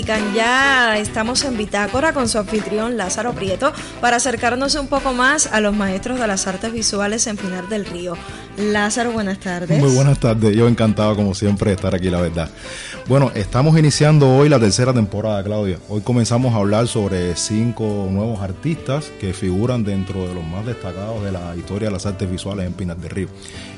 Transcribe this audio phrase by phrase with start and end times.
[0.00, 5.60] ya estamos en Bitácora con su anfitrión Lázaro Prieto para acercarnos un poco más a
[5.60, 8.16] los maestros de las artes visuales en Pinar del Río.
[8.56, 9.78] Lázaro, buenas tardes.
[9.80, 12.50] Muy buenas tardes, yo encantado como siempre estar aquí, la verdad.
[13.08, 15.78] Bueno, estamos iniciando hoy la tercera temporada, Claudia.
[15.88, 21.24] Hoy comenzamos a hablar sobre cinco nuevos artistas que figuran dentro de los más destacados
[21.24, 23.28] de la historia de las artes visuales en Pinar del Río.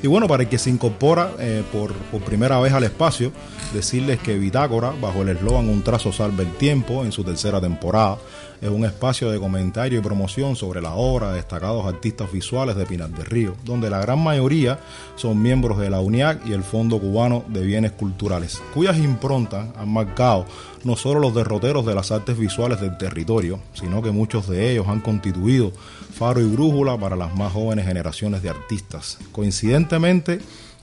[0.02, 3.32] Y bueno, para el que se incorpora eh, por, primera vez al espacio,
[3.72, 8.18] decirles que Bitácora, bajo el eslogan Un trazo salve el tiempo, en su tercera temporada,
[8.64, 12.86] es un espacio de comentario y promoción sobre la obra de destacados artistas visuales de
[12.86, 14.78] Pinar del Río, donde la gran mayoría
[15.16, 19.92] son miembros de la UNIAC y el Fondo Cubano de Bienes Culturales, cuyas improntas han
[19.92, 20.46] marcado
[20.82, 24.88] no solo los derroteros de las artes visuales del territorio, sino que muchos de ellos
[24.88, 25.70] han constituido
[26.14, 29.18] faro y brújula para las más jóvenes generaciones de artistas.
[29.30, 30.40] Coincidentemente,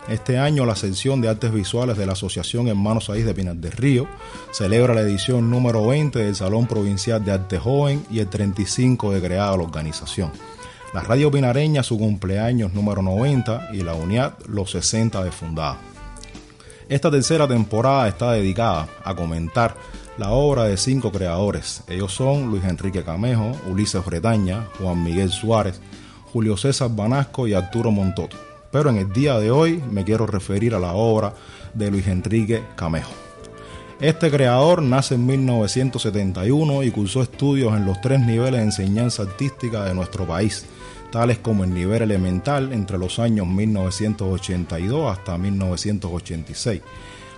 [0.08, 3.72] este año la sección de artes visuales de la Asociación Hermanos Ahí de Pinar del
[3.72, 4.08] Río
[4.52, 9.22] celebra la edición número 20 del Salón Provincial de Arte Joven y el 35 de
[9.22, 10.32] creada la organización.
[10.94, 15.78] La Radio Pinareña su cumpleaños número 90 y la UNIAD los 60 de fundada.
[16.90, 19.78] Esta tercera temporada está dedicada a comentar
[20.18, 21.84] la obra de cinco creadores.
[21.88, 25.80] Ellos son Luis Enrique Camejo, Ulises Bretaña, Juan Miguel Suárez,
[26.34, 30.74] Julio César Banasco y Arturo Montoto pero en el día de hoy me quiero referir
[30.74, 31.34] a la obra
[31.74, 33.12] de Luis Enrique Camejo.
[34.00, 39.86] Este creador nace en 1971 y cursó estudios en los tres niveles de enseñanza artística
[39.86, 40.66] de nuestro país,
[41.12, 46.82] tales como el nivel elemental entre los años 1982 hasta 1986.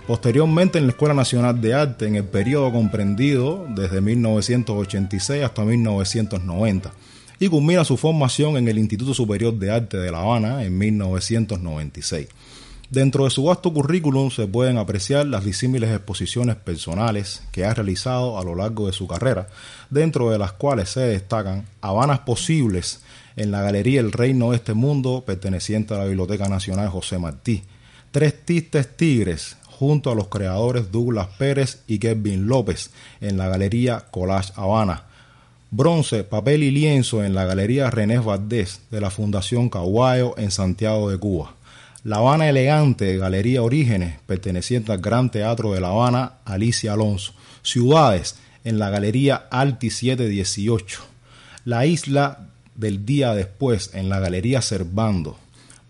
[0.06, 6.92] Posteriormente en la Escuela Nacional de Arte en el periodo comprendido desde 1986 hasta 1990
[7.44, 12.28] y culmina su formación en el Instituto Superior de Arte de La Habana en 1996.
[12.88, 18.38] Dentro de su vasto currículum se pueden apreciar las disímiles exposiciones personales que ha realizado
[18.38, 19.48] a lo largo de su carrera,
[19.90, 23.02] dentro de las cuales se destacan Habanas Posibles
[23.36, 27.62] en la Galería El Reino de este Mundo, perteneciente a la Biblioteca Nacional José Martí,
[28.10, 34.06] Tres Tistes Tigres, junto a los creadores Douglas Pérez y Kevin López, en la Galería
[34.10, 35.08] Collage Habana,
[35.76, 41.10] Bronce, papel y lienzo en la Galería René Valdés de la Fundación Caguayo en Santiago
[41.10, 41.56] de Cuba.
[42.04, 47.32] La Habana Elegante, Galería Orígenes, perteneciente al Gran Teatro de La Habana, Alicia Alonso.
[47.62, 51.00] Ciudades, en la Galería Alti 718.
[51.64, 55.38] La Isla del Día Después, en la Galería Cervando.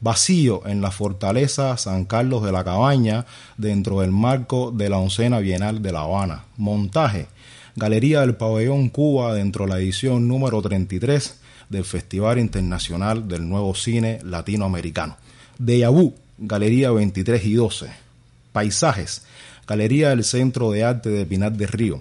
[0.00, 3.26] Vacío en la Fortaleza San Carlos de la Cabaña,
[3.58, 6.44] dentro del marco de la oncena bienal de La Habana.
[6.56, 7.26] Montaje,
[7.76, 13.74] Galería del Pabellón Cuba dentro de la edición número 33 del Festival Internacional del Nuevo
[13.74, 15.16] Cine Latinoamericano.
[15.58, 17.90] Deyabú, Galería 23 y 12.
[18.52, 19.22] Paisajes,
[19.66, 22.00] Galería del Centro de Arte de Pinar del Río.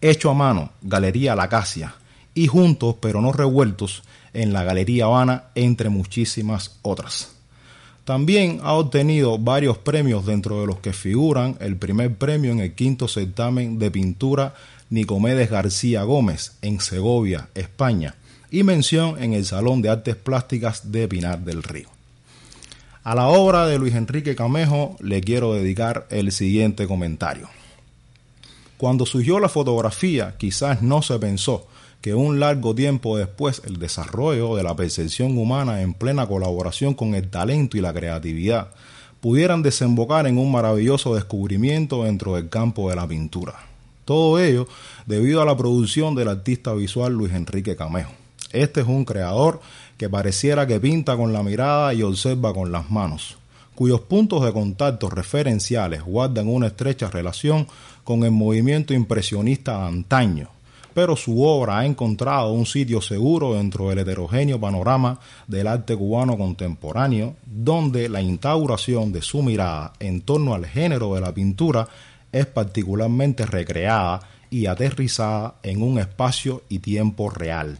[0.00, 1.94] Hecho a mano, Galería La Acacia.
[2.34, 4.02] Y juntos, pero no revueltos,
[4.34, 7.35] en la Galería Habana, entre muchísimas otras.
[8.06, 12.72] También ha obtenido varios premios dentro de los que figuran el primer premio en el
[12.72, 14.54] quinto certamen de pintura
[14.90, 18.14] Nicomedes García Gómez en Segovia, España,
[18.48, 21.88] y mención en el Salón de Artes Plásticas de Pinar del Río.
[23.02, 27.48] A la obra de Luis Enrique Camejo le quiero dedicar el siguiente comentario.
[28.76, 31.66] Cuando surgió la fotografía, quizás no se pensó
[32.00, 37.14] que un largo tiempo después el desarrollo de la percepción humana en plena colaboración con
[37.14, 38.68] el talento y la creatividad
[39.20, 43.54] pudieran desembocar en un maravilloso descubrimiento dentro del campo de la pintura.
[44.04, 44.68] Todo ello
[45.04, 48.12] debido a la producción del artista visual Luis Enrique Camejo.
[48.52, 49.60] Este es un creador
[49.98, 53.36] que pareciera que pinta con la mirada y observa con las manos,
[53.74, 57.66] cuyos puntos de contacto referenciales guardan una estrecha relación
[58.04, 60.50] con el movimiento impresionista antaño,
[60.96, 66.38] pero su obra ha encontrado un sitio seguro dentro del heterogéneo panorama del arte cubano
[66.38, 71.86] contemporáneo, donde la instauración de su mirada en torno al género de la pintura
[72.32, 77.78] es particularmente recreada y aterrizada en un espacio y tiempo real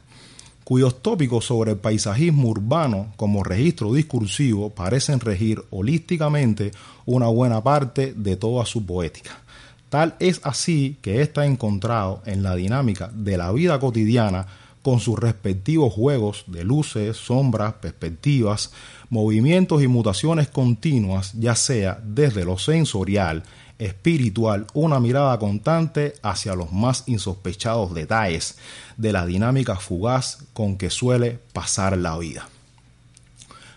[0.62, 6.72] cuyos tópicos sobre el paisajismo urbano como registro discursivo parecen regir holísticamente
[7.04, 9.45] una buena parte de toda su poética.
[9.88, 14.46] Tal es así que está encontrado en la dinámica de la vida cotidiana
[14.82, 18.72] con sus respectivos juegos de luces, sombras, perspectivas,
[19.10, 23.42] movimientos y mutaciones continuas, ya sea desde lo sensorial,
[23.78, 28.58] espiritual, una mirada constante hacia los más insospechados detalles
[28.96, 32.48] de la dinámica fugaz con que suele pasar la vida.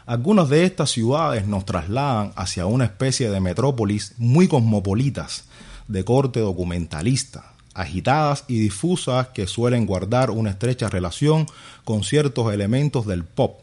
[0.05, 5.45] Algunas de estas ciudades nos trasladan hacia una especie de metrópolis muy cosmopolitas,
[5.89, 11.47] de corte documentalista, agitadas y difusas que suelen guardar una estrecha relación
[11.83, 13.59] con ciertos elementos del pop,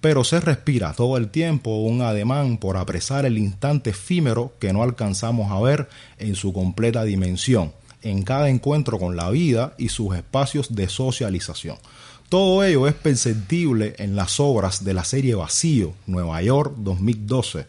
[0.00, 4.82] pero se respira todo el tiempo un ademán por apresar el instante efímero que no
[4.82, 5.88] alcanzamos a ver
[6.18, 7.72] en su completa dimensión,
[8.02, 11.76] en cada encuentro con la vida y sus espacios de socialización.
[12.28, 17.66] Todo ello es perceptible en las obras de la serie Vacío, Nueva York 2012,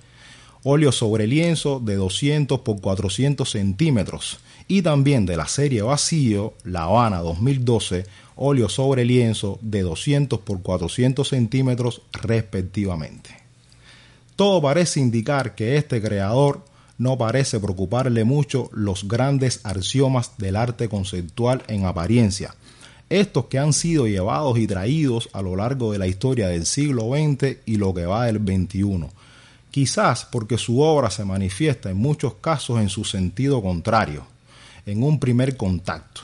[0.63, 6.83] óleo sobre lienzo de 200 por 400 centímetros, y también de la serie Vacío, La
[6.83, 8.05] Habana 2012,
[8.35, 13.35] óleo sobre lienzo de 200 por 400 centímetros respectivamente.
[14.35, 16.63] Todo parece indicar que este creador
[16.97, 22.55] no parece preocuparle mucho los grandes axiomas del arte conceptual en apariencia,
[23.09, 27.09] estos que han sido llevados y traídos a lo largo de la historia del siglo
[27.09, 29.07] XX y lo que va del XXI,
[29.71, 34.25] quizás porque su obra se manifiesta en muchos casos en su sentido contrario,
[34.85, 36.21] en un primer contacto,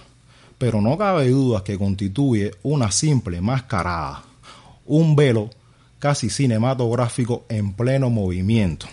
[0.57, 4.23] pero no cabe duda que constituye una simple mascarada,
[4.85, 5.49] un velo
[5.99, 8.87] casi cinematográfico en pleno movimiento,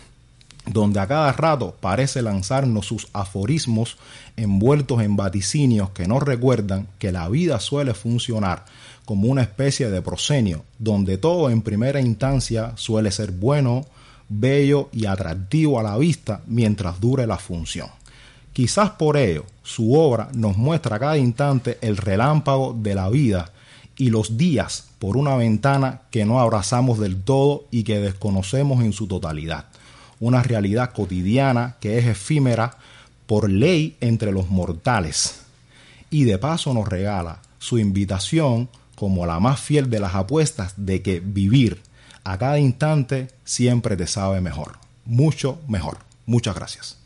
[0.67, 3.99] donde a cada rato parece lanzarnos sus aforismos
[4.37, 8.65] envueltos en vaticinios que nos recuerdan que la vida suele funcionar
[9.05, 13.85] como una especie de prosenio, donde todo en primera instancia suele ser bueno,
[14.41, 17.89] bello y atractivo a la vista mientras dure la función.
[18.53, 23.51] Quizás por ello su obra nos muestra a cada instante el relámpago de la vida
[23.97, 28.93] y los días por una ventana que no abrazamos del todo y que desconocemos en
[28.93, 29.67] su totalidad.
[30.21, 32.77] Una realidad cotidiana que es efímera
[33.27, 35.41] por ley entre los mortales.
[36.11, 41.03] Y de paso nos regala su invitación como la más fiel de las apuestas de
[41.03, 41.81] que vivir
[42.25, 45.99] a cada instante siempre te sabe mejor, mucho mejor.
[46.27, 46.97] Muchas gracias.